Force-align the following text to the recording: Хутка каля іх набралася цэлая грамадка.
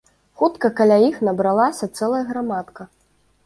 Хутка 0.41 0.71
каля 0.79 0.97
іх 1.09 1.21
набралася 1.29 1.91
цэлая 1.97 2.25
грамадка. 2.33 2.91